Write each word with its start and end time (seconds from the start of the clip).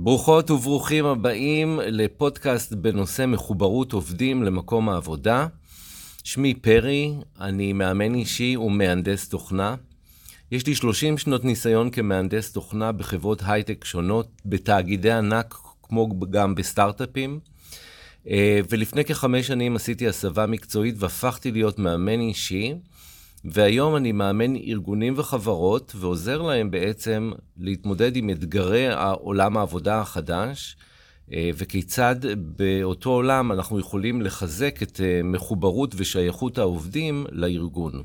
ברוכות 0.00 0.50
וברוכים 0.50 1.06
הבאים 1.06 1.80
לפודקאסט 1.84 2.72
בנושא 2.72 3.26
מחוברות 3.26 3.92
עובדים 3.92 4.42
למקום 4.42 4.88
העבודה. 4.88 5.46
שמי 6.24 6.54
פרי, 6.54 7.12
אני 7.40 7.72
מאמן 7.72 8.14
אישי 8.14 8.56
ומהנדס 8.56 9.28
תוכנה. 9.28 9.74
יש 10.52 10.66
לי 10.66 10.74
30 10.74 11.18
שנות 11.18 11.44
ניסיון 11.44 11.90
כמהנדס 11.90 12.52
תוכנה 12.52 12.92
בחברות 12.92 13.42
הייטק 13.46 13.84
שונות, 13.84 14.28
בתאגידי 14.46 15.12
ענק 15.12 15.54
כמו 15.82 16.08
גם 16.30 16.54
בסטארט-אפים. 16.54 17.40
אה, 18.28 18.60
ולפני 18.70 19.04
כחמש 19.04 19.46
שנים 19.46 19.76
עשיתי 19.76 20.08
הסבה 20.08 20.46
מקצועית 20.46 20.94
והפכתי 20.98 21.52
להיות 21.52 21.78
מאמן 21.78 22.20
אישי. 22.20 22.74
והיום 23.44 23.96
אני 23.96 24.12
מאמן 24.12 24.56
ארגונים 24.56 25.14
וחברות 25.16 25.92
ועוזר 25.96 26.42
להם 26.42 26.70
בעצם 26.70 27.32
להתמודד 27.56 28.16
עם 28.16 28.30
אתגרי 28.30 28.86
עולם 29.12 29.56
העבודה 29.56 30.00
החדש, 30.00 30.76
אה, 31.32 31.50
וכיצד 31.54 32.16
באותו 32.56 33.10
עולם 33.10 33.52
אנחנו 33.52 33.78
יכולים 33.78 34.22
לחזק 34.22 34.82
את 34.82 35.00
אה, 35.00 35.20
מחוברות 35.24 35.94
ושייכות 35.96 36.58
העובדים 36.58 37.26
לארגון. 37.32 38.04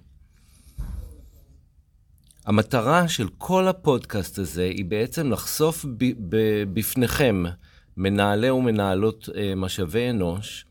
המטרה 2.46 3.08
של 3.08 3.28
כל 3.38 3.68
הפודקאסט 3.68 4.40
הזה 4.40 4.64
היא 4.64 4.86
בעצם 4.86 5.32
לחשוף 5.32 5.86
בפניכם, 6.74 7.44
מנהלי 7.98 8.50
ומנהלות 8.50 9.30
אה, 9.36 9.56
משאבי 9.56 10.10
אנוש, 10.10 10.66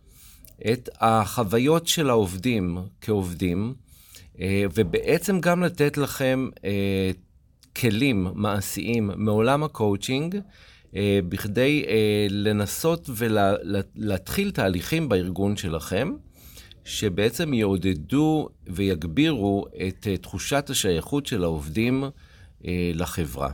את 0.73 0.89
החוויות 1.01 1.87
של 1.87 2.11
העובדים 2.11 2.79
כעובדים, 3.01 3.75
ובעצם 4.75 5.41
גם 5.41 5.63
לתת 5.63 5.97
לכם 5.97 6.49
אה, 6.65 7.11
כלים 7.77 8.27
מעשיים 8.35 9.11
מעולם 9.17 9.63
הקואוצ'ינג, 9.65 10.37
אה, 10.97 11.21
בכדי 11.29 11.87
לנסות 12.31 13.11
ולהתחיל 13.17 14.51
תהליכים 14.51 15.09
בארגון 15.09 15.57
שלכם, 15.57 16.13
שבעצם 16.85 17.55
יעודדו 17.55 18.49
ויגבירו 18.67 19.67
את 19.87 20.09
תחושת 20.21 20.71
השייכות 20.71 21.27
של 21.27 21.45
העובדים 21.45 22.05
לחברה. 22.95 23.51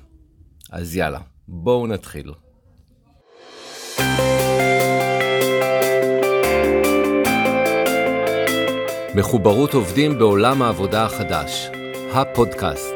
אז 0.70 0.96
יאללה, 0.96 1.20
בואו 1.48 1.86
נתחיל. 1.86 2.32
מחוברות 9.18 9.74
עובדים 9.74 10.18
בעולם 10.18 10.62
העבודה 10.62 11.04
החדש, 11.04 11.68
הפודקאסט. 12.12 12.94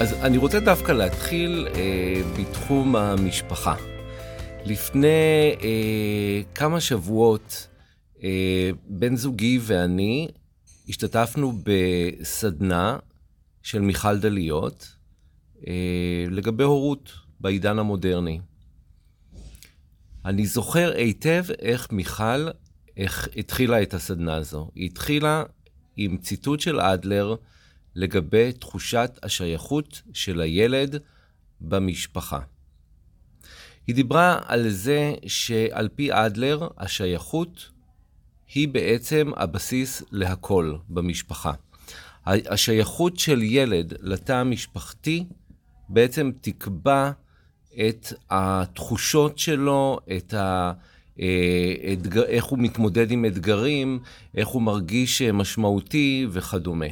אז 0.00 0.14
אני 0.22 0.38
רוצה 0.38 0.60
דווקא 0.60 0.92
להתחיל 0.92 1.68
אה, 1.74 2.22
בתחום 2.38 2.96
המשפחה. 2.96 3.74
לפני 4.64 5.56
אה, 5.62 6.40
כמה 6.54 6.80
שבועות, 6.80 7.68
אה, 8.22 8.70
בן 8.88 9.16
זוגי 9.16 9.58
ואני 9.62 10.28
השתתפנו 10.88 11.52
בסדנה 11.62 12.98
של 13.62 13.80
מיכל 13.80 14.18
דליות 14.18 14.96
אה, 15.66 16.24
לגבי 16.30 16.64
הורות 16.64 17.12
בעידן 17.40 17.78
המודרני. 17.78 18.40
אני 20.24 20.46
זוכר 20.46 20.92
היטב 20.96 21.44
איך 21.58 21.92
מיכל 21.92 22.48
איך 22.96 23.28
התחילה 23.36 23.82
את 23.82 23.94
הסדנה 23.94 24.34
הזו. 24.34 24.70
היא 24.74 24.86
התחילה 24.86 25.44
עם 25.96 26.18
ציטוט 26.18 26.60
של 26.60 26.80
אדלר 26.80 27.34
לגבי 27.94 28.52
תחושת 28.52 29.18
השייכות 29.22 30.02
של 30.12 30.40
הילד 30.40 30.96
במשפחה. 31.60 32.40
היא 33.86 33.94
דיברה 33.94 34.40
על 34.46 34.68
זה 34.68 35.14
שעל 35.26 35.88
פי 35.88 36.12
אדלר, 36.12 36.68
השייכות 36.78 37.70
היא 38.54 38.68
בעצם 38.68 39.30
הבסיס 39.36 40.02
להכל 40.10 40.76
במשפחה. 40.88 41.52
השייכות 42.26 43.18
של 43.18 43.42
ילד 43.42 43.94
לתא 44.00 44.32
המשפחתי 44.32 45.24
בעצם 45.88 46.30
תקבע 46.40 47.10
את 47.88 48.12
התחושות 48.30 49.38
שלו, 49.38 49.98
את 50.16 50.34
ה... 50.34 50.72
אתגר, 51.92 52.22
איך 52.22 52.44
הוא 52.44 52.58
מתמודד 52.58 53.10
עם 53.10 53.24
אתגרים, 53.24 53.98
איך 54.36 54.48
הוא 54.48 54.62
מרגיש 54.62 55.22
משמעותי 55.22 56.26
וכדומה. 56.30 56.86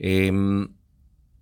אמ, 0.00 0.66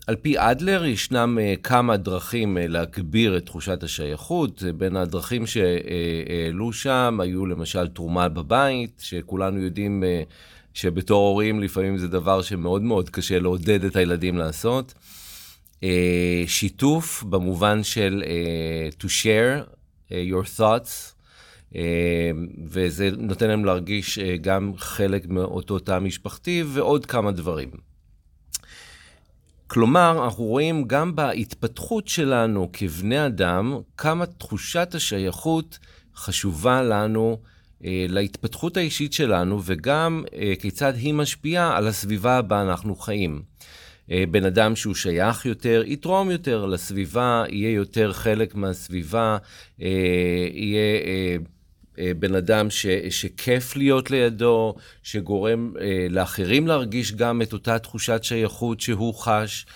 על 0.07 0.17
פי 0.17 0.35
אדלר 0.39 0.85
ישנם 0.85 1.39
אה, 1.41 1.55
כמה 1.63 1.97
דרכים 1.97 2.59
אה, 2.59 2.67
להגביר 2.67 3.37
את 3.37 3.47
תחושת 3.47 3.83
השייכות. 3.83 4.63
בין 4.77 4.97
הדרכים 4.97 5.47
שהעלו 5.47 6.73
שם 6.73 7.19
היו 7.23 7.47
למשל 7.47 7.89
תרומה 7.89 8.29
בבית, 8.29 9.01
שכולנו 9.05 9.61
יודעים 9.61 10.05
אה, 10.05 10.23
שבתור 10.75 11.29
הורים 11.29 11.61
לפעמים 11.61 11.99
זה 11.99 12.09
דבר 12.09 12.43
שמאוד 12.43 12.83
מאוד 12.83 13.11
קשה 13.11 13.39
לעודד 13.39 13.85
את 13.85 13.97
הילדים 13.97 14.39
לעשות. 14.39 14.95
Uh, 15.81 15.85
שיתוף 16.47 17.23
במובן 17.23 17.83
של 17.85 18.23
uh, 18.25 18.95
to 19.03 19.07
share 19.07 19.67
uh, 19.67 20.13
your 20.13 20.59
thoughts, 20.59 21.13
וזה 22.67 23.11
נותן 23.19 23.49
להם 23.49 23.65
להרגיש 23.65 24.19
גם 24.19 24.73
חלק 24.77 25.27
מאותו 25.27 25.79
תא 25.79 25.99
משפחתי 25.99 26.65
ועוד 26.67 27.07
כמה 27.07 27.33
דברים. 27.33 27.71
כלומר, 29.67 30.25
אנחנו 30.25 30.45
רואים 30.45 30.85
גם 30.87 31.17
בהתפתחות 31.17 32.09
שלנו 32.09 32.71
כבני 32.73 33.27
אדם, 33.27 33.79
כמה 33.97 34.27
תחושת 34.27 34.95
השייכות 34.95 35.79
חשובה 36.17 36.83
לנו 36.83 37.39
אה, 37.41 37.52
להתפתחות 37.85 38.77
האישית 38.77 39.13
שלנו, 39.13 39.61
וגם 39.65 40.25
אה, 40.35 40.53
כיצד 40.61 40.93
היא 40.97 41.15
משפיעה 41.15 41.77
על 41.77 41.89
הסביבה 41.89 42.43
בה 42.43 42.63
אנחנו 42.63 42.97
חיים. 42.97 43.43
אה, 44.11 44.25
בן 44.31 44.45
אדם 44.45 44.77
שהוא 44.77 44.95
שייך 44.95 45.47
יותר, 45.47 45.83
יתרום 45.87 46.31
יותר 46.31 46.67
לסביבה, 46.67 47.45
יהיה 47.49 47.71
יותר 47.71 48.13
חלק 48.13 48.55
מהסביבה, 48.55 49.37
יהיה 49.79 51.39
בן 52.19 52.35
אדם 52.35 52.71
ש, 52.71 52.87
שכיף 53.11 53.77
להיות 53.77 54.11
לידו, 54.11 54.75
שגורם 55.03 55.73
לאחרים 56.11 56.67
להרגיש 56.67 57.13
גם 57.13 57.43
את 57.43 57.53
אותה 57.53 57.79
תחושת 57.79 58.25
שייכות 58.25 58.81
שהוא 58.81 59.15
חש 59.15 59.67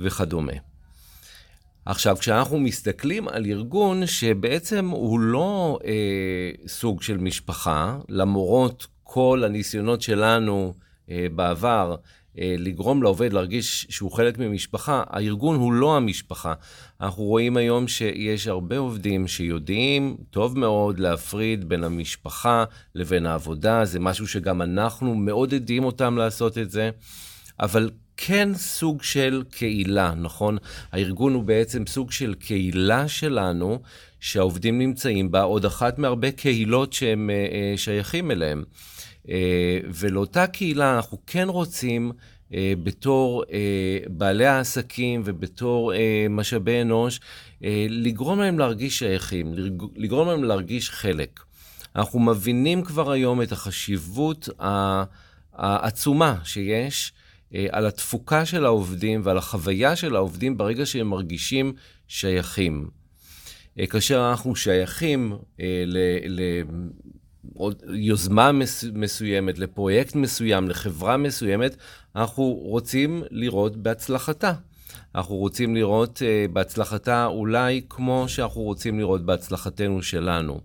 וכדומה. 0.00 0.73
עכשיו, 1.86 2.16
כשאנחנו 2.16 2.58
מסתכלים 2.58 3.28
על 3.28 3.46
ארגון 3.46 4.06
שבעצם 4.06 4.88
הוא 4.88 5.20
לא 5.20 5.78
אה, 5.84 6.50
סוג 6.66 7.02
של 7.02 7.16
משפחה, 7.16 7.98
למרות 8.08 8.86
כל 9.02 9.42
הניסיונות 9.46 10.02
שלנו 10.02 10.74
אה, 11.10 11.26
בעבר 11.34 11.96
אה, 12.38 12.54
לגרום 12.58 13.02
לעובד 13.02 13.32
להרגיש 13.32 13.86
שהוא 13.90 14.12
חלק 14.12 14.38
ממשפחה, 14.38 15.02
הארגון 15.06 15.56
הוא 15.56 15.72
לא 15.72 15.96
המשפחה. 15.96 16.54
אנחנו 17.00 17.24
רואים 17.24 17.56
היום 17.56 17.88
שיש 17.88 18.46
הרבה 18.48 18.78
עובדים 18.78 19.28
שיודעים 19.28 20.16
טוב 20.30 20.58
מאוד 20.58 20.98
להפריד 20.98 21.68
בין 21.68 21.84
המשפחה 21.84 22.64
לבין 22.94 23.26
העבודה, 23.26 23.84
זה 23.84 24.00
משהו 24.00 24.28
שגם 24.28 24.62
אנחנו 24.62 25.14
מעודדים 25.14 25.84
אותם 25.84 26.16
לעשות 26.16 26.58
את 26.58 26.70
זה. 26.70 26.90
אבל 27.60 27.90
כן 28.16 28.48
סוג 28.54 29.02
של 29.02 29.42
קהילה, 29.50 30.14
נכון? 30.14 30.58
הארגון 30.92 31.34
הוא 31.34 31.44
בעצם 31.44 31.86
סוג 31.86 32.12
של 32.12 32.34
קהילה 32.34 33.08
שלנו, 33.08 33.80
שהעובדים 34.20 34.78
נמצאים 34.78 35.30
בה, 35.30 35.42
עוד 35.42 35.64
אחת 35.64 35.98
מהרבה 35.98 36.30
קהילות 36.30 36.92
שהם 36.92 37.30
uh, 37.30 37.78
שייכים 37.78 38.30
אליהם. 38.30 38.64
Uh, 39.26 39.30
ולאותה 39.94 40.46
קהילה 40.46 40.96
אנחנו 40.96 41.18
כן 41.26 41.48
רוצים, 41.48 42.12
uh, 42.50 42.54
בתור 42.82 43.42
uh, 43.42 43.48
בעלי 44.08 44.46
העסקים 44.46 45.22
ובתור 45.24 45.92
uh, 45.92 45.96
משאבי 46.30 46.82
אנוש, 46.82 47.18
uh, 47.18 47.64
לגרום 47.88 48.40
להם 48.40 48.58
להרגיש 48.58 48.98
שייכים, 48.98 49.54
לגרום 49.96 50.28
להם 50.28 50.44
להרגיש 50.44 50.90
חלק. 50.90 51.40
אנחנו 51.96 52.20
מבינים 52.20 52.82
כבר 52.82 53.10
היום 53.10 53.42
את 53.42 53.52
החשיבות 53.52 54.48
העצומה 55.52 56.36
שיש. 56.44 57.12
אה, 57.54 57.66
על 57.70 57.86
התפוקה 57.86 58.46
של 58.46 58.64
העובדים 58.64 59.20
ועל 59.24 59.38
החוויה 59.38 59.96
של 59.96 60.16
העובדים 60.16 60.56
ברגע 60.56 60.86
שהם 60.86 61.06
מרגישים 61.06 61.72
שייכים. 62.08 62.88
אה, 63.78 63.86
כאשר 63.86 64.30
אנחנו 64.30 64.56
שייכים 64.56 65.36
אה, 65.60 65.84
ליוזמה 67.84 68.50
מסוימת, 68.92 69.58
לפרויקט 69.58 70.14
מסוים, 70.14 70.68
לחברה 70.68 71.16
מסוימת, 71.16 71.76
אנחנו 72.16 72.44
רוצים 72.44 73.22
לראות 73.30 73.76
בהצלחתה. 73.76 74.52
אנחנו 75.14 75.36
רוצים 75.36 75.74
לראות 75.74 76.22
בהצלחתה 76.52 77.26
אולי 77.26 77.82
כמו 77.88 78.24
שאנחנו 78.28 78.62
רוצים 78.62 78.98
לראות 78.98 79.26
בהצלחתנו 79.26 80.02
שלנו. 80.02 80.60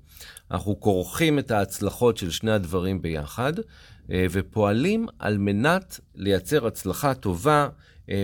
אנחנו 0.52 0.80
כורכים 0.80 1.40
את 1.40 1.52
ההצלחות 1.52 2.18
של 2.18 2.30
שני 2.30 2.52
הדברים 2.52 3.02
ביחד, 3.02 3.54
ופועלים 4.32 5.08
על 5.20 5.38
מנת 5.38 6.00
לייצר 6.16 6.68
הצלחה 6.68 7.14
טובה, 7.14 7.70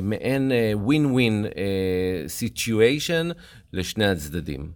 מעין 0.02 0.52
win-win 0.74 1.46
situation 2.28 3.30
לשני 3.74 4.06
הצדדים. 4.06 4.72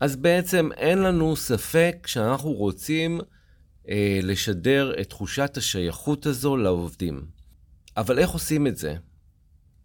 אז 0.00 0.16
בעצם 0.16 0.68
אין 0.76 0.98
לנו 0.98 1.36
ספק 1.36 2.06
שאנחנו 2.06 2.52
רוצים 2.52 3.20
אה, 3.88 4.20
לשדר 4.22 4.92
את 5.00 5.08
תחושת 5.08 5.56
השייכות 5.56 6.26
הזו 6.26 6.56
לעובדים. 6.56 7.24
אבל 7.96 8.18
איך 8.18 8.30
עושים 8.30 8.66
את 8.66 8.76
זה? 8.76 8.94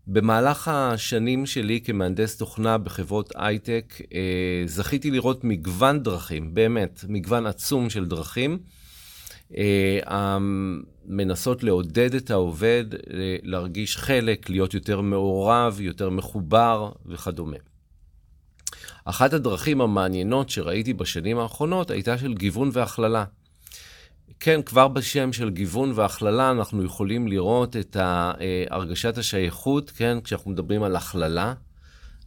במהלך 0.08 0.68
השנים 0.68 1.46
שלי 1.46 1.82
כמהנדס 1.84 2.38
תוכנה 2.38 2.78
בחברות 2.78 3.32
הייטק, 3.36 3.94
אה, 4.14 4.64
זכיתי 4.66 5.12
לראות 5.12 5.44
מגוון 5.44 6.04
דרכים, 6.04 6.54
באמת, 6.54 7.06
מגוון 7.08 7.46
עצום 7.46 7.90
של 7.90 8.06
דרכים, 8.06 8.52
אה, 8.52 8.58
מנסות 11.08 11.64
לעודד 11.64 12.16
את 12.16 12.32
העובד 12.32 12.86
אה, 12.94 13.36
להרגיש 13.44 13.98
חלק, 13.98 14.50
להיות 14.50 14.74
יותר 14.74 15.02
מעורב, 15.02 15.82
יותר 15.82 16.10
מחובר 16.10 16.92
וכדומה. 17.06 17.58
אחת 19.06 19.34
הדרכים 19.34 19.82
המעניינות 19.82 20.50
שראיתי 20.50 20.94
בשנים 20.94 21.38
האחרונות 21.38 21.92
הייתה 21.92 22.18
של 22.18 22.34
גיוון 22.34 22.70
והכללה. 22.74 23.26
כן, 24.40 24.62
כבר 24.62 24.88
בשם 24.88 25.34
של 25.34 25.50
גיוון 25.50 25.92
והכללה 25.96 26.52
אנחנו 26.52 26.84
יכולים 26.84 27.28
לראות 27.28 27.76
את 27.76 27.98
הרגשת 28.70 29.18
השייכות, 29.18 29.92
כן, 29.92 30.18
כשאנחנו 30.24 30.52
מדברים 30.52 30.84
על 30.84 30.96
הכללה, 30.96 31.54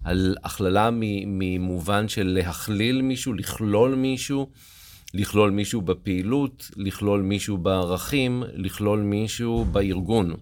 על 0.04 0.36
הכללה 0.44 0.90
ממובן 1.26 2.08
של 2.08 2.26
להכליל 2.26 3.02
מישהו, 3.02 3.32
לכלול 3.32 3.94
מישהו, 3.94 4.50
לכלול 5.14 5.50
מישהו 5.50 5.82
בפעילות, 5.82 6.70
לכלול 6.76 7.22
מישהו 7.22 7.58
בערכים, 7.58 8.42
לכלול 8.54 9.00
מישהו 9.00 9.64
בארגון. 9.64 10.34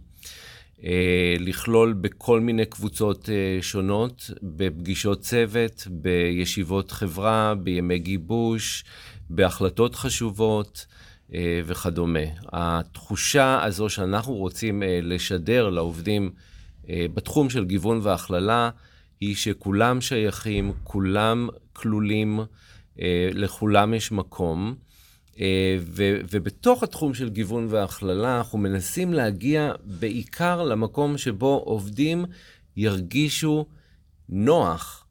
אה, 0.84 1.36
לכלול 1.40 1.92
בכל 1.92 2.40
מיני 2.40 2.66
קבוצות 2.66 3.28
אה, 3.28 3.58
שונות, 3.62 4.30
בפגישות 4.42 5.20
צוות, 5.20 5.86
בישיבות 5.90 6.90
חברה, 6.90 7.54
בימי 7.54 7.98
גיבוש, 7.98 8.84
בהחלטות 9.30 9.94
חשובות 9.94 10.86
אה, 11.34 11.60
וכדומה. 11.66 12.20
התחושה 12.52 13.64
הזו 13.64 13.88
שאנחנו 13.88 14.34
רוצים 14.34 14.82
לשדר 15.02 15.70
לעובדים 15.70 16.30
בתחום 16.88 17.50
של 17.50 17.64
גיוון 17.64 18.00
והכללה, 18.02 18.70
היא 19.20 19.36
שכולם 19.36 20.00
שייכים, 20.00 20.72
כולם 20.84 21.48
כלולים, 21.72 22.40
לכולם 23.32 23.94
יש 23.94 24.12
מקום. 24.12 24.76
אה, 25.40 25.76
ו, 25.80 26.20
ובתוך 26.30 26.82
התחום 26.82 27.14
של 27.14 27.28
גיוון 27.28 27.66
והכללה, 27.70 28.38
אנחנו 28.38 28.58
מנסים 28.58 29.12
להגיע 29.12 29.72
בעיקר 29.84 30.62
למקום 30.62 31.18
שבו 31.18 31.62
עובדים 31.64 32.24
ירגישו 32.76 33.66
נוח 34.28 35.06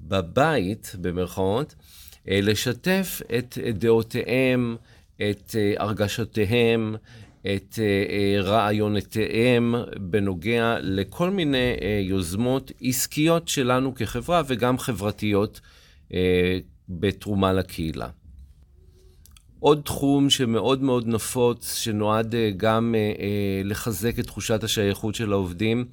בבית, 0.00 0.92
במרכאות, 1.00 1.74
אה, 2.28 2.40
לשתף 2.42 3.22
את 3.38 3.58
דעותיהם, 3.74 4.76
את 5.16 5.56
אה, 5.58 5.74
הרגשותיהם, 5.78 6.94
את 7.54 7.78
רעיונותיהם 8.42 9.74
בנוגע 10.00 10.76
לכל 10.80 11.30
מיני 11.30 11.76
יוזמות 12.00 12.72
עסקיות 12.82 13.48
שלנו 13.48 13.94
כחברה 13.94 14.42
וגם 14.46 14.78
חברתיות 14.78 15.60
בתרומה 16.90 17.52
לקהילה. 17.52 18.08
עוד 19.60 19.80
תחום 19.84 20.30
שמאוד 20.30 20.82
מאוד 20.82 21.06
נפוץ, 21.06 21.74
שנועד 21.76 22.34
אה, 22.34 22.50
גם 22.56 22.94
אה, 22.94 23.00
אה, 23.00 23.62
לחזק 23.64 24.18
את 24.18 24.26
תחושת 24.26 24.64
השייכות 24.64 25.14
של 25.14 25.32
העובדים, 25.32 25.84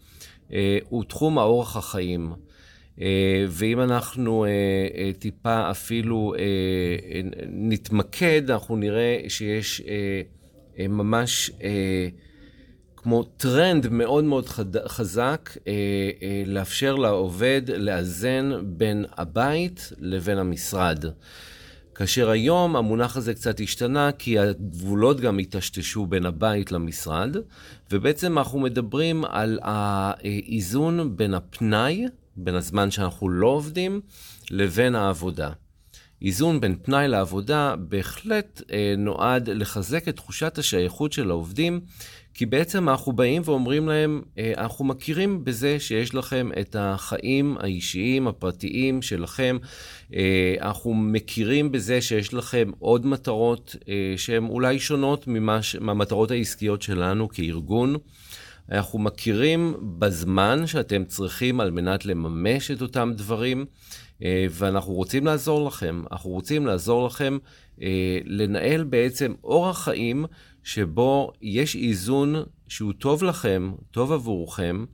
הוא 0.89 1.03
תחום 1.03 1.37
האורח 1.37 1.77
החיים. 1.77 2.33
ואם 3.47 3.81
אנחנו 3.81 4.45
טיפה 5.19 5.71
אפילו 5.71 6.33
נתמקד, 7.49 8.51
אנחנו 8.51 8.75
נראה 8.75 9.19
שיש 9.27 9.81
ממש 10.79 11.51
כמו 13.09 13.23
טרנד 13.23 13.87
מאוד 13.87 14.23
מאוד 14.23 14.45
חזק 14.87 15.49
לאפשר 16.45 16.95
לעובד 16.95 17.61
לאזן 17.77 18.51
בין 18.63 19.05
הבית 19.17 19.91
לבין 19.99 20.37
המשרד. 20.37 21.05
כאשר 21.95 22.29
היום 22.29 22.75
המונח 22.75 23.17
הזה 23.17 23.33
קצת 23.33 23.59
השתנה, 23.59 24.11
כי 24.11 24.39
הגבולות 24.39 25.19
גם 25.19 25.37
היטשטשו 25.37 26.05
בין 26.05 26.25
הבית 26.25 26.71
למשרד, 26.71 27.35
ובעצם 27.91 28.37
אנחנו 28.37 28.59
מדברים 28.59 29.25
על 29.25 29.59
האיזון 29.61 31.17
בין 31.17 31.33
הפנאי, 31.33 32.05
בין 32.35 32.55
הזמן 32.55 32.91
שאנחנו 32.91 33.29
לא 33.29 33.47
עובדים, 33.47 34.01
לבין 34.51 34.95
העבודה. 34.95 35.49
איזון 36.21 36.61
בין 36.61 36.75
פנאי 36.83 37.07
לעבודה 37.07 37.75
בהחלט 37.79 38.61
אה, 38.71 38.93
נועד 38.97 39.49
לחזק 39.49 40.07
את 40.07 40.15
תחושת 40.15 40.57
השייכות 40.57 41.13
של 41.13 41.29
העובדים, 41.29 41.79
כי 42.37 42.45
בעצם 42.45 42.89
אנחנו 42.89 43.11
באים 43.11 43.41
ואומרים 43.45 43.87
להם, 43.87 44.21
אה, 44.37 44.53
אנחנו 44.57 44.85
מכירים 44.85 45.43
בזה 45.43 45.79
שיש 45.79 46.15
לכם 46.15 46.49
את 46.61 46.75
החיים 46.79 47.57
האישיים, 47.59 48.27
הפרטיים 48.27 49.01
שלכם, 49.01 49.57
אה, 50.13 50.55
אנחנו 50.61 50.93
מכירים 50.93 51.71
בזה 51.71 52.01
שיש 52.01 52.33
לכם 52.33 52.71
עוד 52.79 53.05
מטרות 53.05 53.75
אה, 53.89 54.13
שהן 54.17 54.43
אולי 54.43 54.79
שונות 54.79 55.27
ממש, 55.27 55.75
מהמטרות 55.75 56.31
העסקיות 56.31 56.81
שלנו 56.81 57.29
כארגון. 57.29 57.95
אנחנו 58.71 58.99
מכירים 58.99 59.73
בזמן 59.99 60.67
שאתם 60.67 61.05
צריכים 61.05 61.59
על 61.59 61.71
מנת 61.71 62.05
לממש 62.05 62.71
את 62.71 62.81
אותם 62.81 63.11
דברים, 63.15 63.65
ואנחנו 64.49 64.93
רוצים 64.93 65.25
לעזור 65.25 65.67
לכם. 65.67 66.03
אנחנו 66.11 66.29
רוצים 66.29 66.65
לעזור 66.65 67.07
לכם 67.07 67.37
לנהל 68.25 68.83
בעצם 68.83 69.33
אורח 69.43 69.83
חיים 69.83 70.25
שבו 70.67 71.31
יש 71.41 71.75
איזון 71.75 72.35
שהוא 72.67 72.93
טוב 72.93 73.23
לכם, 73.23 73.71
טוב 73.91 74.11
עבורכם, 74.11 74.85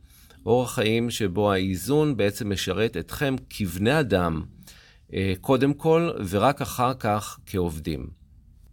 אורח 0.45 0.75
חיים 0.75 1.09
שבו 1.09 1.51
האיזון 1.51 2.17
בעצם 2.17 2.51
משרת 2.51 2.97
אתכם 2.97 3.35
כבני 3.49 3.99
אדם, 3.99 4.41
אה, 5.13 5.33
קודם 5.41 5.73
כל, 5.73 6.09
ורק 6.29 6.61
אחר 6.61 6.93
כך 6.93 7.39
כעובדים. 7.45 8.07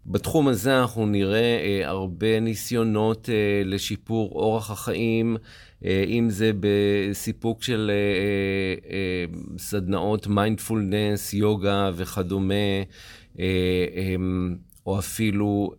בתחום 0.07 0.49
הזה 0.49 0.81
אנחנו 0.81 1.07
נראה 1.07 1.59
אה, 1.65 1.89
הרבה 1.89 2.41
ניסיונות 2.41 3.29
אה, 3.29 3.63
לשיפור 3.65 4.33
אורח 4.33 4.71
החיים, 4.71 5.37
אם 6.09 6.27
זה 6.31 6.51
בסיפוק 6.61 7.63
של 7.63 7.91
סדנאות 9.59 10.27
מיינדפולנס, 10.27 11.35
יוגה 11.35 11.91
וכדומה, 11.95 12.55
או 14.87 14.99
אפילו 14.99 15.75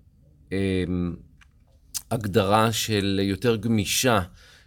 הגדרה 2.11 2.71
של 2.71 3.19
יותר 3.23 3.55
גמישה 3.55 4.21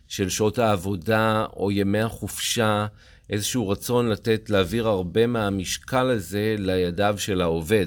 של 0.08 0.28
שעות 0.28 0.58
העבודה 0.58 1.46
או 1.56 1.72
ימי 1.72 2.00
החופשה, 2.00 2.86
איזשהו 3.30 3.68
רצון 3.68 4.08
לתת, 4.08 4.50
להעביר 4.50 4.88
הרבה 4.88 5.26
מהמשקל 5.26 6.06
הזה 6.06 6.54
לידיו 6.58 7.14
של 7.18 7.40
העובד, 7.40 7.86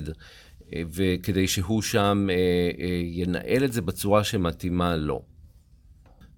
אה, 0.74 0.82
וכדי 0.94 1.48
שהוא 1.48 1.82
שם 1.82 2.28
אה, 2.30 2.36
אה, 2.36 3.02
ינהל 3.04 3.64
את 3.64 3.74
זה 3.74 3.82
בצורה 3.82 4.24
שמתאימה 4.24 4.96
לו. 4.96 5.37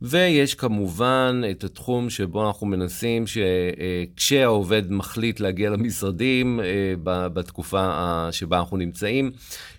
ויש 0.02 0.56
כמובן 0.56 1.42
את 1.52 1.64
התחום 1.64 2.10
שבו 2.10 2.48
אנחנו 2.48 2.68
מנסים 2.68 3.26
שכשהעובד 3.28 4.92
מחליט 4.92 5.40
להגיע 5.40 5.70
למשרדים 5.70 6.60
אה, 6.60 6.94
בתקופה 7.06 8.28
שבה 8.32 8.60
אנחנו 8.60 8.78
נמצאים, 8.78 9.32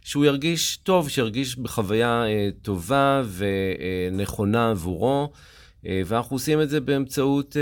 שהוא 0.05 0.25
ירגיש 0.25 0.77
טוב, 0.77 1.09
שירגיש 1.09 1.59
בחוויה 1.59 2.25
אה, 2.27 2.49
טובה 2.63 3.23
ונכונה 4.13 4.71
עבורו. 4.71 5.33
אה, 5.87 6.03
ואנחנו 6.07 6.37
עושים 6.37 6.61
את 6.61 6.71
זה 6.71 6.81
באמצעות 6.81 7.57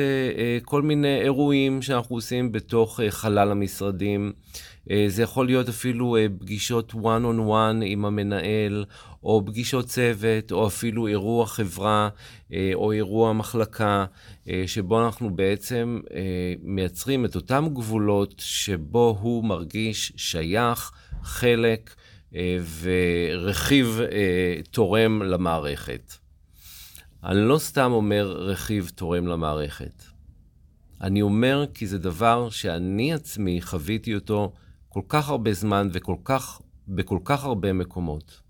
כל 0.64 0.82
מיני 0.82 1.20
אירועים 1.20 1.82
שאנחנו 1.82 2.16
עושים 2.16 2.52
בתוך 2.52 3.00
חלל 3.08 3.50
המשרדים. 3.50 4.32
זה 5.08 5.22
יכול 5.22 5.46
להיות 5.46 5.68
אפילו 5.68 6.16
פגישות 6.38 6.92
one 6.92 7.24
on 7.24 7.48
one 7.48 7.84
עם 7.84 8.04
המנהל, 8.04 8.84
או 9.22 9.42
פגישות 9.46 9.86
צוות, 9.86 10.52
או 10.52 10.66
אפילו 10.66 11.06
אירוע 11.06 11.46
חברה, 11.46 12.08
אה, 12.52 12.70
או 12.74 12.92
אירוע 12.92 13.32
מחלקה, 13.32 14.04
אה, 14.48 14.62
שבו 14.66 15.04
אנחנו 15.04 15.36
בעצם 15.36 16.00
אה, 16.14 16.54
מייצרים 16.62 17.24
את 17.24 17.36
אותם 17.36 17.68
גבולות 17.74 18.34
שבו 18.38 19.18
הוא 19.20 19.44
מרגיש 19.44 20.12
שייך, 20.16 20.92
חלק 21.22 21.94
ורכיב 22.80 24.00
תורם 24.70 25.22
למערכת. 25.22 26.12
אני 27.24 27.48
לא 27.48 27.58
סתם 27.58 27.92
אומר 27.92 28.26
רכיב 28.26 28.90
תורם 28.94 29.26
למערכת. 29.26 30.04
אני 31.00 31.22
אומר 31.22 31.64
כי 31.74 31.86
זה 31.86 31.98
דבר 31.98 32.50
שאני 32.50 33.12
עצמי 33.12 33.62
חוויתי 33.62 34.14
אותו 34.14 34.52
כל 34.98 35.02
כך 35.08 35.28
הרבה 35.28 35.52
זמן 35.52 35.88
וכל 35.92 36.16
כך, 36.24 36.60
בכל 36.88 37.18
כך 37.24 37.44
הרבה 37.44 37.72
מקומות. 37.72 38.40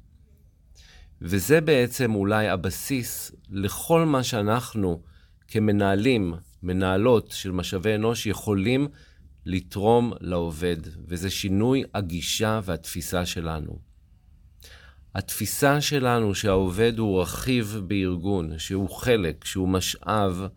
וזה 1.22 1.60
בעצם 1.60 2.14
אולי 2.14 2.48
הבסיס 2.48 3.32
לכל 3.50 4.04
מה 4.04 4.22
שאנחנו 4.22 5.02
כמנהלים, 5.48 6.34
מנהלות 6.62 7.30
של 7.30 7.50
משאבי 7.50 7.94
אנוש, 7.94 8.26
יכולים 8.26 8.88
לתרום 9.46 10.12
לעובד, 10.20 10.76
וזה 11.08 11.30
שינוי 11.30 11.84
הגישה 11.94 12.60
והתפיסה 12.64 13.26
שלנו. 13.26 13.78
התפיסה 15.14 15.80
שלנו 15.80 16.34
שהעובד 16.34 16.98
הוא 16.98 17.22
רכיב 17.22 17.80
בארגון, 17.86 18.58
שהוא 18.58 18.90
חלק, 18.90 19.44
שהוא 19.44 19.68
משאב, 19.68 20.48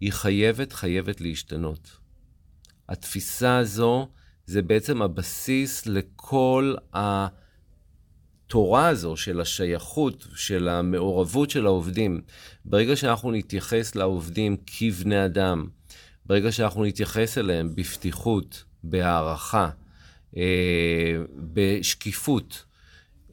היא 0.00 0.12
חייבת, 0.12 0.72
חייבת 0.72 1.20
להשתנות. 1.20 1.90
התפיסה 2.88 3.58
הזו 3.58 4.08
זה 4.50 4.62
בעצם 4.62 5.02
הבסיס 5.02 5.86
לכל 5.86 6.74
התורה 6.92 8.88
הזו 8.88 9.16
של 9.16 9.40
השייכות, 9.40 10.26
של 10.34 10.68
המעורבות 10.68 11.50
של 11.50 11.66
העובדים. 11.66 12.20
ברגע 12.64 12.96
שאנחנו 12.96 13.30
נתייחס 13.30 13.94
לעובדים 13.94 14.56
כבני 14.66 15.24
אדם, 15.24 15.68
ברגע 16.26 16.52
שאנחנו 16.52 16.84
נתייחס 16.84 17.38
אליהם 17.38 17.74
בפתיחות, 17.74 18.64
בהערכה, 18.84 19.70
אה, 20.36 21.16
בשקיפות, 21.52 22.64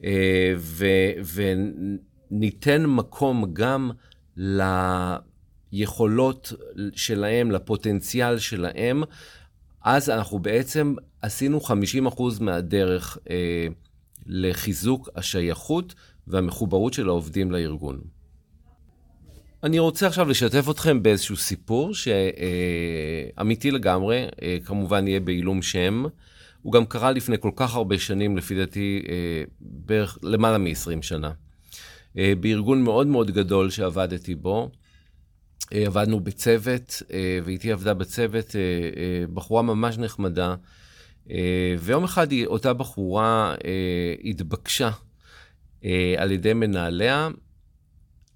אה, 0.04 0.54
וניתן 2.30 2.86
מקום 2.86 3.44
גם 3.52 3.90
ליכולות 5.72 6.52
שלהם, 6.92 7.50
לפוטנציאל 7.50 8.38
שלהם, 8.38 9.02
אז 9.82 10.10
אנחנו 10.10 10.38
בעצם 10.38 10.94
עשינו 11.22 11.60
50% 11.60 12.22
מהדרך 12.40 13.18
אה, 13.30 13.66
לחיזוק 14.26 15.08
השייכות 15.16 15.94
והמחוברות 16.26 16.94
של 16.94 17.08
העובדים 17.08 17.50
לארגון. 17.50 18.00
אני 19.62 19.78
רוצה 19.78 20.06
עכשיו 20.06 20.28
לשתף 20.28 20.70
אתכם 20.70 21.02
באיזשהו 21.02 21.36
סיפור 21.36 21.90
שאמיתי 21.94 23.70
לגמרי, 23.70 24.26
אה, 24.42 24.58
כמובן 24.64 25.08
יהיה 25.08 25.20
בעילום 25.20 25.62
שם. 25.62 26.04
הוא 26.62 26.72
גם 26.72 26.86
קרה 26.86 27.12
לפני 27.12 27.36
כל 27.40 27.50
כך 27.56 27.74
הרבה 27.74 27.98
שנים, 27.98 28.36
לפי 28.36 28.54
דעתי, 28.54 29.02
אה, 29.08 29.44
בערך 29.60 30.18
למעלה 30.22 30.58
מ-20 30.58 31.02
שנה. 31.02 31.30
אה, 32.18 32.32
בארגון 32.40 32.82
מאוד 32.82 33.06
מאוד 33.06 33.30
גדול 33.30 33.70
שעבדתי 33.70 34.34
בו, 34.34 34.70
עבדנו 35.70 36.20
בצוות, 36.20 37.02
ואיתי 37.44 37.72
עבדה 37.72 37.94
בצוות 37.94 38.56
בחורה 39.32 39.62
ממש 39.62 39.98
נחמדה, 39.98 40.54
ויום 41.78 42.04
אחד 42.04 42.26
אותה 42.46 42.72
בחורה 42.72 43.54
התבקשה 44.24 44.90
על 46.18 46.30
ידי 46.30 46.52
מנהליה 46.52 47.28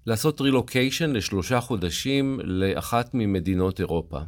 לעשות 0.05 0.41
רילוקיישן 0.41 1.13
לשלושה 1.13 1.61
חודשים 1.61 2.39
לאחת 2.43 3.09
ממדינות 3.13 3.79
אירופה. 3.79 4.19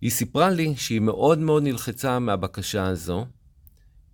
היא 0.00 0.10
סיפרה 0.10 0.50
לי 0.50 0.76
שהיא 0.76 1.00
מאוד 1.00 1.38
מאוד 1.38 1.62
נלחצה 1.62 2.18
מהבקשה 2.18 2.86
הזו. 2.86 3.26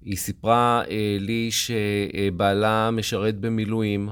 היא 0.03 0.17
סיפרה 0.17 0.83
אה, 0.91 1.17
לי 1.21 1.51
שבעלה 1.51 2.91
משרת 2.91 3.41
במילואים, 3.41 4.09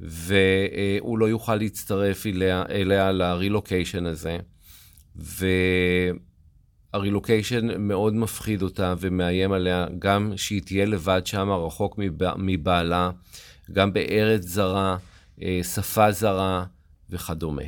והוא 0.00 1.18
לא 1.18 1.28
יוכל 1.28 1.56
להצטרף 1.56 2.26
אליה, 2.26 2.62
אליה 2.70 3.12
לרילוקיישן 3.12 4.06
הזה. 4.06 4.38
והרילוקיישן 6.92 7.80
מאוד 7.80 8.14
מפחיד 8.14 8.62
אותה 8.62 8.94
ומאיים 9.00 9.52
עליה, 9.52 9.86
גם 9.98 10.32
שהיא 10.36 10.62
תהיה 10.62 10.84
לבד 10.84 11.26
שם, 11.26 11.50
רחוק 11.50 11.98
מבעלה. 12.36 13.10
גם 13.72 13.92
בארץ 13.92 14.42
זרה, 14.42 14.96
אה, 15.42 15.60
שפה 15.74 16.12
זרה 16.12 16.64
וכדומה. 17.10 17.62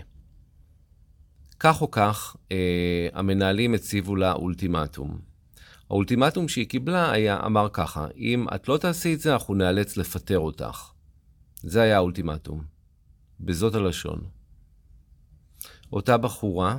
כך 1.61 1.83
או 1.83 1.91
כך, 1.91 2.37
אה, 2.53 3.09
המנהלים 3.13 3.75
הציבו 3.75 4.17
לה 4.17 4.33
אולטימטום. 4.33 5.19
האולטימטום 5.91 6.49
שהיא 6.49 6.69
קיבלה 6.69 7.13
היה, 7.13 7.41
אמר 7.47 7.69
ככה, 7.73 8.07
אם 8.17 8.47
את 8.55 8.69
לא 8.69 8.77
תעשי 8.77 9.15
את 9.15 9.21
זה, 9.21 9.33
אנחנו 9.33 9.55
נאלץ 9.55 9.97
לפטר 9.97 10.39
אותך. 10.39 10.91
זה 11.63 11.83
היה 11.83 11.97
האולטימטום. 11.97 12.63
בזאת 13.41 13.75
הלשון. 13.75 14.21
אותה 15.93 16.17
בחורה 16.17 16.79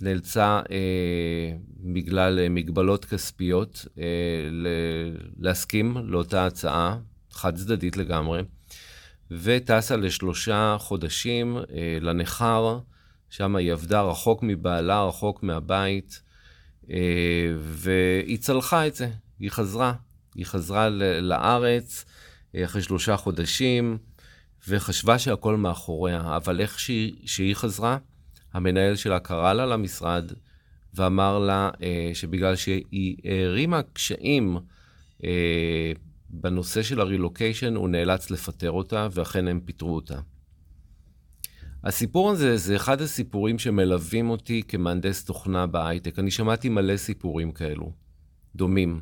נאלצה, 0.00 0.60
אה, 0.70 1.56
בגלל 1.92 2.38
אה, 2.38 2.48
מגבלות 2.48 3.04
כספיות, 3.04 3.86
אה, 3.98 4.04
להסכים 5.38 5.96
לאותה 5.96 6.46
הצעה 6.46 6.98
חד 7.30 7.56
צדדית 7.56 7.96
לגמרי, 7.96 8.42
וטסה 9.30 9.96
לשלושה 9.96 10.76
חודשים 10.78 11.56
אה, 11.56 11.98
לנכר, 12.00 12.78
שם 13.30 13.56
היא 13.56 13.72
עבדה 13.72 14.02
רחוק 14.02 14.42
מבעלה, 14.42 15.04
רחוק 15.04 15.42
מהבית, 15.42 16.22
אה, 16.90 17.54
והיא 17.58 18.38
צלחה 18.38 18.86
את 18.86 18.94
זה, 18.94 19.10
היא 19.38 19.50
חזרה. 19.50 19.94
היא 20.34 20.46
חזרה 20.46 20.88
לארץ 21.20 22.04
אחרי 22.64 22.82
שלושה 22.82 23.16
חודשים, 23.16 23.98
וחשבה 24.68 25.18
שהכל 25.18 25.56
מאחוריה, 25.56 26.36
אבל 26.36 26.60
איך 26.60 26.80
שהיא, 26.80 27.14
שהיא 27.26 27.54
חזרה, 27.54 27.98
המנהל 28.52 28.96
שלה 28.96 29.20
קרא 29.20 29.52
לה 29.52 29.66
למשרד 29.66 30.32
ואמר 30.94 31.38
לה 31.38 31.70
אה, 31.82 32.10
שבגלל 32.14 32.56
שהיא 32.56 33.16
הערימה 33.24 33.82
קשיים 33.82 34.58
אה, 35.24 35.92
בנושא 36.30 36.82
של 36.82 37.00
הרילוקיישן 37.00 37.74
הוא 37.76 37.88
נאלץ 37.88 38.30
לפטר 38.30 38.70
אותה, 38.70 39.08
ואכן 39.12 39.48
הם 39.48 39.60
פיטרו 39.60 39.94
אותה. 39.94 40.20
הסיפור 41.84 42.30
הזה 42.30 42.56
זה 42.56 42.76
אחד 42.76 43.00
הסיפורים 43.00 43.58
שמלווים 43.58 44.30
אותי 44.30 44.62
כמהנדס 44.68 45.24
תוכנה 45.24 45.66
בהייטק. 45.66 46.18
אני 46.18 46.30
שמעתי 46.30 46.68
מלא 46.68 46.96
סיפורים 46.96 47.52
כאלו, 47.52 47.92
דומים, 48.56 49.00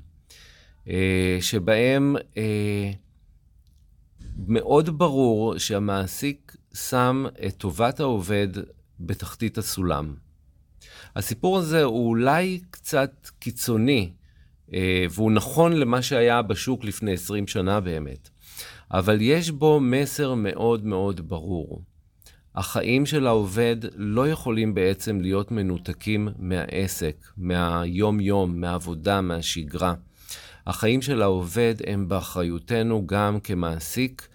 אה, 0.89 1.39
שבהם 1.41 2.17
אה, 2.37 2.91
מאוד 4.37 4.99
ברור 4.99 5.59
שהמעסיק 5.59 6.57
שם 6.75 7.25
את 7.47 7.55
טובת 7.57 8.01
העובד 8.01 8.49
בתחתית 9.01 9.59
הסולם. 9.59 10.15
הסיפור 11.17 11.59
הזה 11.59 11.83
הוא 11.83 12.09
אולי 12.09 12.61
קצת 12.71 13.31
קיצוני, 13.39 14.13
אה, 14.75 15.07
והוא 15.11 15.33
נכון 15.33 15.73
למה 15.73 16.03
שהיה 16.03 16.43
בשוק 16.43 16.85
לפני 16.85 17.13
20 17.13 17.47
שנה 17.47 17.81
באמת. 17.81 18.29
אבל 18.91 19.21
יש 19.21 19.51
בו 19.51 19.81
מסר 19.81 20.35
מאוד 20.35 20.85
מאוד 20.85 21.29
ברור. 21.29 21.83
החיים 22.55 23.07
של 23.07 23.27
העובד 23.27 23.77
לא 23.95 24.29
יכולים 24.29 24.75
בעצם 24.75 25.21
להיות 25.21 25.51
מנותקים 25.51 26.29
מהעסק, 26.39 27.17
מהיום-יום, 27.37 28.61
מהעבודה, 28.61 29.21
מהשגרה. 29.21 29.95
החיים 30.67 31.03
של 31.03 31.23
העובד 31.23 31.75
הם 31.87 32.09
באחריותנו 32.09 33.07
גם 33.07 33.41
כמעסיק. 33.41 34.29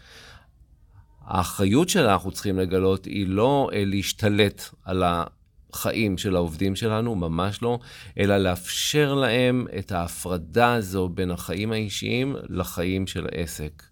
האחריות 1.25 1.89
שאנחנו 1.89 2.31
צריכים 2.31 2.59
לגלות 2.59 3.05
היא 3.05 3.27
לא 3.27 3.69
אה, 3.73 3.83
להשתלט 3.85 4.61
על 4.85 5.03
החיים 5.05 6.17
של 6.17 6.35
העובדים 6.35 6.75
שלנו, 6.75 7.15
ממש 7.15 7.61
לא, 7.61 7.79
אלא 8.19 8.37
לאפשר 8.37 9.13
להם 9.13 9.67
את 9.79 9.91
ההפרדה 9.91 10.73
הזו 10.73 11.09
בין 11.09 11.31
החיים 11.31 11.71
האישיים 11.71 12.35
לחיים 12.49 13.07
של 13.07 13.27
העסק. 13.31 13.83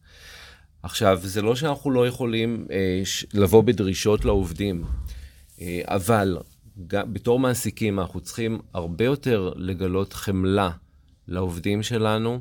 עכשיו, 0.83 1.19
זה 1.23 1.41
לא 1.41 1.55
שאנחנו 1.55 1.91
לא 1.91 2.07
יכולים 2.07 2.67
אה, 2.71 3.01
ש- 3.05 3.25
לבוא 3.33 3.63
בדרישות 3.63 4.25
לעובדים, 4.25 4.83
אה, 5.61 5.81
אבל 5.85 6.37
גם, 6.87 7.13
בתור 7.13 7.39
מעסיקים 7.39 7.99
אנחנו 7.99 8.21
צריכים 8.21 8.59
הרבה 8.73 9.05
יותר 9.05 9.53
לגלות 9.55 10.13
חמלה 10.13 10.69
לעובדים 11.27 11.83
שלנו, 11.83 12.39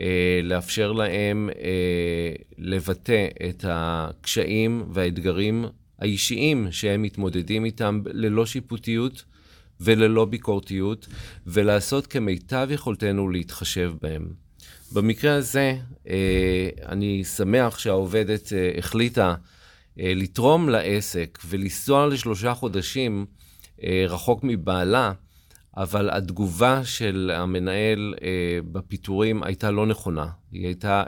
אה, 0.00 0.40
לאפשר 0.42 0.92
להם 0.92 1.50
אה, 1.62 2.32
לבטא 2.58 3.26
את 3.48 3.64
הקשיים 3.68 4.84
והאתגרים 4.92 5.64
האישיים 5.98 6.68
שהם 6.70 7.02
מתמודדים 7.02 7.64
איתם 7.64 8.00
ללא 8.06 8.46
שיפוטיות 8.46 9.24
וללא 9.80 10.24
ביקורתיות, 10.24 11.06
ולעשות 11.46 12.06
כמיטב 12.06 12.68
יכולתנו 12.70 13.28
להתחשב 13.28 13.92
בהם. 14.02 14.32
במקרה 14.92 15.34
הזה, 15.34 15.76
אה, 16.08 16.68
אני 16.86 17.24
שמח 17.24 17.78
שהעובדת 17.78 18.52
החליטה 18.78 19.34
לתרום 19.96 20.68
לעסק 20.68 21.38
ולנסוע 21.48 22.06
לשלושה 22.06 22.54
חודשים 22.54 23.26
רחוק 24.08 24.40
מבעלה, 24.42 25.12
אבל 25.76 26.10
התגובה 26.10 26.84
של 26.84 27.30
המנהל 27.34 28.14
בפיטורים 28.72 29.42
הייתה 29.42 29.70
לא 29.70 29.86
נכונה. 29.86 30.26
היא 30.52 30.66
הייתה 30.66 31.02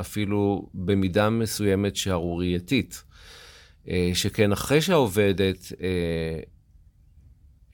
אפילו 0.00 0.68
במידה 0.74 1.30
מסוימת 1.30 1.96
שערורייתית. 1.96 3.02
אה, 3.88 4.10
שכן 4.14 4.52
אחרי 4.52 4.80
שהעובדת 4.80 5.72
אה, 5.80 6.40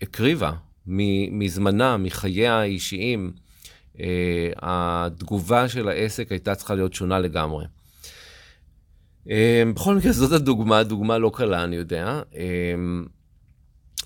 הקריבה 0.03 0.53
מזמנה, 0.87 1.97
מחייה 1.97 2.55
האישיים, 2.55 3.33
אה, 4.01 4.51
התגובה 4.63 5.69
של 5.69 5.89
העסק 5.89 6.33
הייתה 6.33 6.55
צריכה 6.55 6.75
להיות 6.75 6.95
שונה 6.95 7.19
לגמרי. 7.19 7.65
אה, 9.31 9.63
בכל 9.75 9.95
מקרה, 9.95 10.13
זאת 10.13 10.33
הדוגמה, 10.33 10.83
דוגמה 10.83 11.19
לא 11.19 11.31
קלה, 11.35 11.65
אני 11.65 11.77
יודע. 11.77 12.23
אה, 12.37 12.45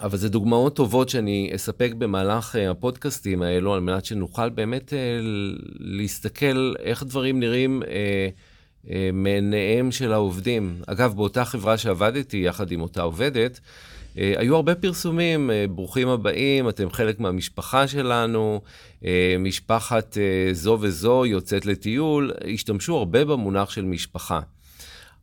אבל 0.03 0.19
זה 0.19 0.29
דוגמאות 0.29 0.77
טובות 0.77 1.09
שאני 1.09 1.51
אספק 1.55 1.93
במהלך 1.99 2.57
הפודקאסטים 2.71 3.43
האלו, 3.43 3.75
על 3.75 3.81
מנת 3.81 4.05
שנוכל 4.05 4.49
באמת 4.49 4.93
להסתכל 5.79 6.75
איך 6.79 7.03
דברים 7.03 7.41
נראים 7.41 7.83
מעיניהם 9.13 9.93
של 9.93 10.13
העובדים. 10.13 10.83
אגב, 10.87 11.15
באותה 11.17 11.45
חברה 11.45 11.79
שעבדתי 11.79 12.37
יחד 12.37 12.73
עם 12.73 12.81
אותה 12.81 13.03
עובדת, 13.03 13.61
אה, 14.19 14.35
היו 14.37 14.57
הרבה 14.57 14.75
פרסומים, 14.75 15.51
אה, 15.51 15.65
ברוכים 15.71 16.09
הבאים, 16.09 16.69
אתם 16.69 16.91
חלק 16.91 17.21
מהמשפחה 17.21 17.89
שלנו, 17.89 18.61
אה, 19.05 19.37
משפחת 19.39 20.17
זו 20.53 20.79
וזו 20.81 21.27
יוצאת 21.27 21.67
לטיול, 21.67 22.33
השתמשו 22.55 22.97
הרבה 22.97 23.25
במונח 23.25 23.71
של 23.71 23.85
משפחה. 23.85 24.41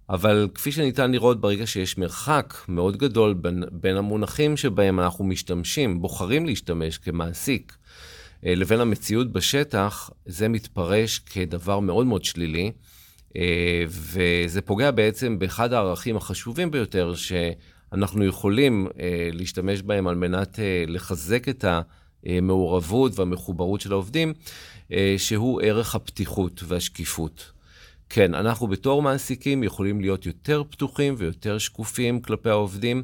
אבל 0.09 0.47
כפי 0.53 0.71
שניתן 0.71 1.11
לראות, 1.11 1.41
ברגע 1.41 1.67
שיש 1.67 1.97
מרחק 1.97 2.53
מאוד 2.67 2.97
גדול 2.97 3.33
בין, 3.33 3.63
בין 3.71 3.97
המונחים 3.97 4.57
שבהם 4.57 4.99
אנחנו 4.99 5.25
משתמשים, 5.25 6.01
בוחרים 6.01 6.45
להשתמש 6.45 6.97
כמעסיק, 6.97 7.77
לבין 8.43 8.79
המציאות 8.79 9.31
בשטח, 9.31 10.09
זה 10.25 10.47
מתפרש 10.47 11.19
כדבר 11.19 11.79
מאוד 11.79 12.05
מאוד 12.05 12.23
שלילי, 12.23 12.71
וזה 13.87 14.61
פוגע 14.65 14.91
בעצם 14.91 15.39
באחד 15.39 15.73
הערכים 15.73 16.17
החשובים 16.17 16.71
ביותר, 16.71 17.15
ש... 17.15 17.33
אנחנו 17.93 18.25
יכולים 18.25 18.87
אה, 18.99 19.29
להשתמש 19.33 19.81
בהם 19.81 20.07
על 20.07 20.15
מנת 20.15 20.59
אה, 20.59 20.83
לחזק 20.87 21.49
את 21.49 21.65
המעורבות 22.25 23.19
והמחוברות 23.19 23.81
של 23.81 23.91
העובדים, 23.91 24.33
אה, 24.91 25.15
שהוא 25.17 25.61
ערך 25.61 25.95
הפתיחות 25.95 26.63
והשקיפות. 26.67 27.51
כן, 28.09 28.33
אנחנו 28.33 28.67
בתור 28.67 29.01
מעסיקים 29.01 29.63
יכולים 29.63 30.01
להיות 30.01 30.25
יותר 30.25 30.63
פתוחים 30.69 31.15
ויותר 31.17 31.57
שקופים 31.57 32.21
כלפי 32.21 32.49
העובדים, 32.49 33.03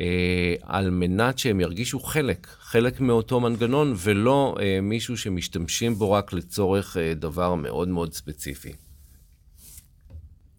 אה, 0.00 0.54
על 0.62 0.90
מנת 0.90 1.38
שהם 1.38 1.60
ירגישו 1.60 2.00
חלק, 2.00 2.46
חלק 2.60 3.00
מאותו 3.00 3.40
מנגנון, 3.40 3.94
ולא 3.96 4.54
אה, 4.60 4.80
מישהו 4.82 5.16
שמשתמשים 5.16 5.94
בו 5.94 6.12
רק 6.12 6.32
לצורך 6.32 6.96
אה, 6.96 7.14
דבר 7.14 7.54
מאוד 7.54 7.88
מאוד 7.88 8.12
ספציפי. 8.12 8.72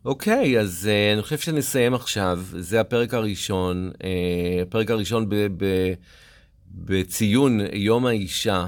אוקיי, 0.07 0.59
אז 0.59 0.89
uh, 0.89 1.13
אני 1.13 1.21
חושב 1.21 1.37
שנסיים 1.37 1.93
עכשיו. 1.93 2.39
זה 2.59 2.81
הפרק 2.81 3.13
הראשון, 3.13 3.91
uh, 3.93 4.03
הפרק 4.61 4.91
הראשון 4.91 5.29
ב- 5.29 5.47
ב- 5.57 5.93
בציון 6.71 7.59
יום 7.73 8.05
האישה, 8.05 8.67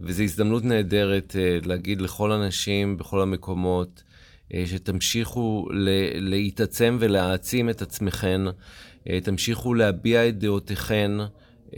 וזו 0.00 0.22
הזדמנות 0.22 0.64
נהדרת 0.64 1.36
uh, 1.36 1.66
להגיד 1.66 2.00
לכל 2.00 2.32
הנשים 2.32 2.96
בכל 2.96 3.22
המקומות, 3.22 4.02
שתמשיכו 4.66 5.66
ל- 5.70 6.28
להתעצם 6.30 6.96
ולהעצים 7.00 7.70
את 7.70 7.82
עצמכן, 7.82 8.40
uh, 8.48 9.10
תמשיכו 9.24 9.74
להביע 9.74 10.28
את 10.28 10.38
דעותיכן, 10.38 11.10
uh, 11.66 11.74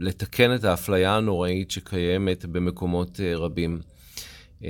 ולתקן 0.00 0.54
את 0.54 0.64
האפליה 0.64 1.16
הנוראית 1.16 1.70
שקיימת 1.70 2.44
במקומות 2.44 3.20
רבים. 3.20 3.80
Um, 4.62 4.66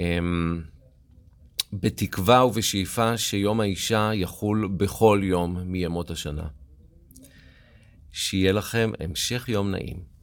בתקווה 1.72 2.44
ובשאיפה 2.44 3.16
שיום 3.16 3.60
האישה 3.60 4.10
יחול 4.14 4.68
בכל 4.76 5.20
יום 5.22 5.58
מימות 5.64 6.10
השנה. 6.10 6.46
שיהיה 8.12 8.52
לכם 8.52 8.90
המשך 9.00 9.48
יום 9.48 9.70
נעים. 9.70 10.15